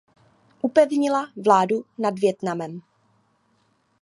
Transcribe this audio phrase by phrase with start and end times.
[0.61, 2.81] Upevnila vládu nad Vietnamem.